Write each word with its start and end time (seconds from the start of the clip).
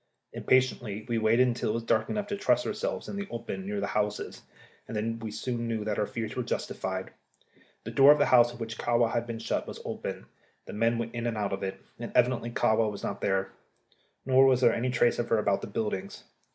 Impatiently 0.33 1.05
we 1.07 1.19
waited 1.19 1.47
until 1.47 1.69
it 1.69 1.73
was 1.73 1.83
dark 1.83 2.09
enough 2.09 2.25
to 2.25 2.35
trust 2.35 2.65
ourselves 2.65 3.07
in 3.07 3.15
the 3.17 3.27
open 3.29 3.67
near 3.67 3.79
the 3.79 3.85
houses, 3.85 4.41
and 4.87 4.97
then 4.97 5.19
we 5.19 5.29
soon 5.29 5.67
knew 5.67 5.85
that 5.85 5.99
our 5.99 6.07
fears 6.07 6.35
were 6.35 6.41
justified. 6.41 7.11
The 7.83 7.91
door 7.91 8.11
of 8.11 8.17
the 8.17 8.25
house 8.25 8.51
in 8.51 8.57
which 8.57 8.79
Kahwa 8.79 9.11
had 9.11 9.27
been 9.27 9.37
shut 9.37 9.67
was 9.67 9.79
open; 9.85 10.25
the 10.65 10.73
men 10.73 10.97
went 10.97 11.13
in 11.13 11.27
and 11.27 11.37
out 11.37 11.53
of 11.53 11.61
it, 11.61 11.79
and 11.99 12.11
evidently 12.15 12.49
Kahwa 12.49 12.89
was 12.89 13.03
not 13.03 13.21
there. 13.21 13.51
Nor 14.25 14.45
was 14.47 14.61
there 14.61 14.73
any 14.73 14.89
trace 14.89 15.19
of 15.19 15.29
her 15.29 15.37
about 15.37 15.61
the 15.61 15.67
buildings. 15.67 16.23